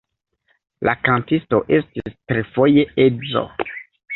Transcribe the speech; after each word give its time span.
La 0.87 0.95
kantisto 1.09 1.59
estis 1.81 2.17
trifoje 2.33 2.87
edzo. 3.07 3.45